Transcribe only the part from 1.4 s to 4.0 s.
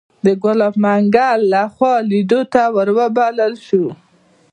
لخوا لیدو ته وبلل شوو.